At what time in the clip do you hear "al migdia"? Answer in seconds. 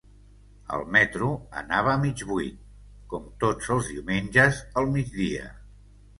4.83-5.55